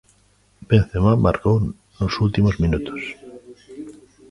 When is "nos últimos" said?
1.99-2.55